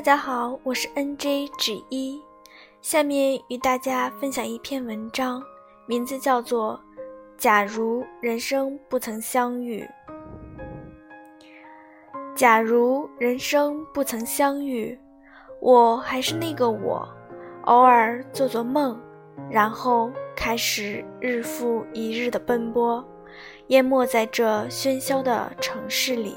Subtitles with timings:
[0.00, 2.22] 大家好，我是 N J 指一，
[2.80, 5.42] 下面与大家分享一篇文章，
[5.84, 6.80] 名字叫做
[7.36, 9.86] 《假如人生不曾相遇》。
[12.34, 14.98] 假如人生不曾相遇，
[15.60, 17.06] 我还是那个我，
[17.66, 18.98] 偶尔做做梦，
[19.50, 23.06] 然后开始日复一日的奔波，
[23.66, 26.36] 淹没在这喧嚣的城市里。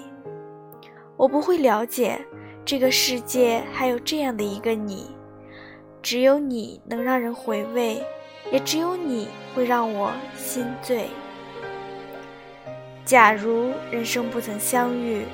[1.16, 2.20] 我不会了解。
[2.66, 5.08] 这个世界还有这样的一个你，
[6.02, 8.02] 只有你能让人回味，
[8.52, 11.08] 也只有你会让我心醉。
[13.04, 15.26] 假如人生不曾相遇，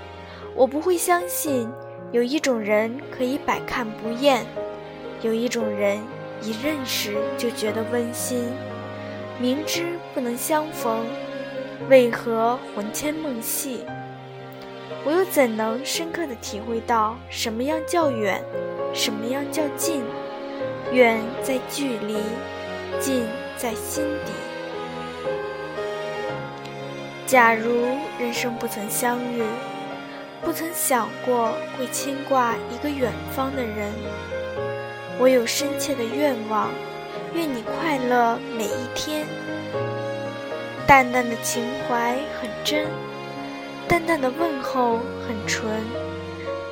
[0.55, 1.69] 我不会相信
[2.11, 4.43] 有一种人可以百看不厌，
[5.21, 5.99] 有一种人
[6.41, 8.43] 一认识就觉得温馨。
[9.39, 11.05] 明知不能相逢，
[11.89, 13.85] 为何魂牵梦系？
[15.05, 18.43] 我又怎能深刻的体会到什么样叫远，
[18.93, 20.03] 什么样叫近？
[20.91, 22.17] 远在距离，
[22.99, 23.25] 近
[23.57, 24.31] 在心底。
[27.25, 27.85] 假如
[28.19, 29.43] 人生不曾相遇，
[30.41, 33.93] 不曾想过会牵挂一个远方的人，
[35.19, 36.69] 我有深切的愿望，
[37.35, 39.27] 愿你快乐每一天。
[40.87, 42.87] 淡淡的情怀很真。
[43.89, 45.67] 淡淡的问候很纯，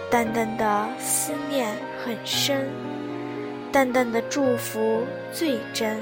[0.08, 2.70] 淡淡的思念很深，
[3.72, 5.02] 淡淡的祝福
[5.34, 5.98] 最真。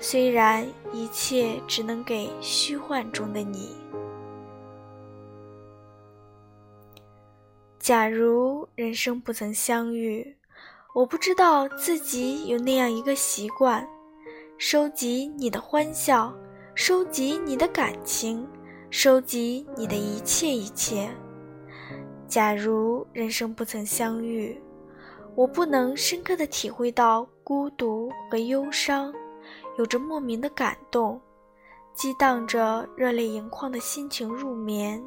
[0.00, 3.76] 虽然一切只能给虚幻中的你。
[7.78, 10.36] 假如人生不曾相遇，
[10.92, 13.88] 我不知道自己有那样一个习惯：
[14.58, 16.34] 收集你的欢笑，
[16.74, 18.44] 收集你的感情。
[18.96, 21.10] 收集你的一切一切。
[22.28, 24.56] 假如人生不曾相遇，
[25.34, 29.12] 我不能深刻的体会到孤独和忧伤，
[29.78, 31.20] 有着莫名的感动，
[31.92, 35.02] 激荡着热泪盈眶的心情入眠。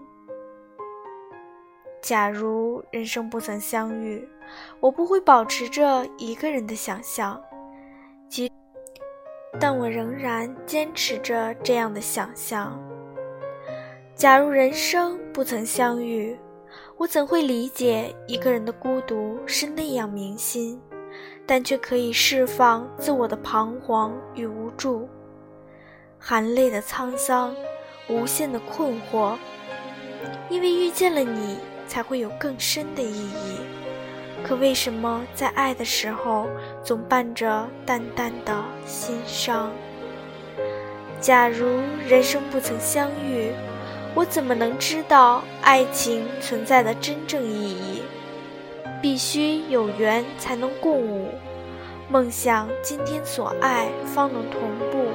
[2.01, 4.27] 假如人生不曾相遇，
[4.81, 7.41] 我不会保持着一个人的想象，
[8.27, 8.51] 即，
[9.57, 12.77] 但我仍然坚持着这样的想象。
[14.17, 16.35] 假如人生不曾相遇，
[16.97, 20.81] 我怎会理解一个人的孤独是那样铭心，
[21.45, 25.07] 但却可以释放自我的彷徨与无助，
[26.17, 27.55] 含泪的沧桑，
[28.09, 29.37] 无限的困惑。
[30.49, 33.59] 因为遇见了你，才会有更深的意义。
[34.43, 36.47] 可为什么在爱的时候，
[36.83, 39.71] 总伴着淡淡的心伤？
[41.21, 41.67] 假如
[42.07, 43.51] 人生不曾相遇。
[44.17, 48.01] 我怎么能知道爱情存在的真正意义？
[48.99, 51.29] 必须有缘才能共舞，
[52.09, 55.05] 梦想今天所爱方能同步，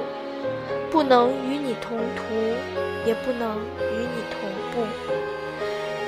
[0.89, 2.33] 不能与你同途，
[3.05, 4.87] 也不能与你同步。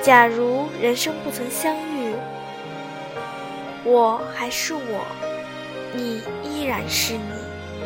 [0.00, 2.14] 假如人生不曾相遇，
[3.84, 5.04] 我还是我，
[5.92, 7.84] 你依然是你，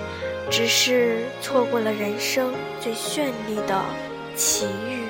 [0.48, 3.82] 只是错过了人生最绚丽的
[4.40, 5.04] 奇遇。